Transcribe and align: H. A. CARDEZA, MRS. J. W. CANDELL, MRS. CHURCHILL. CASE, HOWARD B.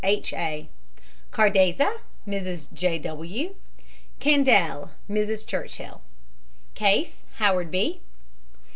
H. 0.03 0.33
A. 0.33 0.67
CARDEZA, 1.29 1.99
MRS. 2.27 2.69
J. 2.73 2.97
W. 2.97 3.53
CANDELL, 4.19 4.89
MRS. 5.07 5.45
CHURCHILL. 5.45 6.01
CASE, 6.73 7.21
HOWARD 7.37 7.69
B. 7.69 8.01